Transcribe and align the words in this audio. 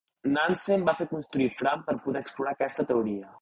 Nansen 0.35 0.85
va 0.87 0.95
fer 1.01 1.07
construir 1.11 1.49
Fram 1.59 1.85
per 1.91 1.97
poder 2.07 2.25
explorar 2.27 2.57
aquesta 2.59 2.87
teoria. 2.95 3.29